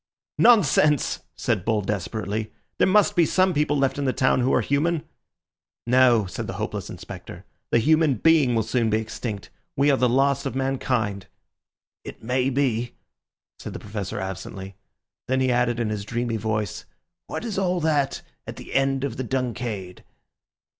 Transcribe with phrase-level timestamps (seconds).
[0.39, 4.61] "Nonsense!" said Bull desperately; "there must be some people left in the town who are
[4.61, 5.03] human."
[5.85, 9.51] "No," said the hopeless Inspector, "the human being will soon be extinct.
[9.77, 11.27] We are the last of mankind."
[12.03, 12.93] "It may be,"
[13.59, 14.75] said the Professor absently.
[15.27, 16.85] Then he added in his dreamy voice,
[17.27, 20.03] "What is all that at the end of the 'Dunciad'?